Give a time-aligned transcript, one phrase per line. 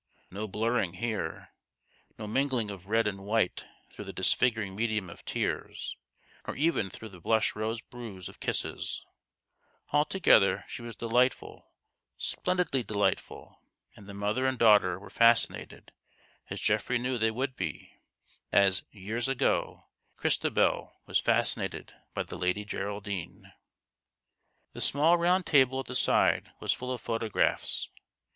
[0.31, 1.49] No blurring here;
[2.17, 5.95] no mingling of red and white through the dis figuring medium of tears,
[6.47, 9.05] nor even through the blush rose bruise of kisses!
[9.93, 11.41] Altogether she THE GHOST OF THE PAST.
[12.41, 13.61] 171 was delightful splendidly delightful;
[13.95, 15.91] and the mother and daughter were fascinated,
[16.49, 17.93] as Geoffrey knew they would be
[18.51, 19.83] as, years ago,
[20.17, 23.53] Christabel was fascinated by the Lady Geraldine.
[24.73, 27.87] The small round table at the side Was full of photographs.